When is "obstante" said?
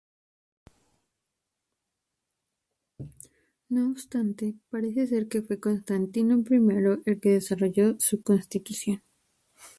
3.91-4.55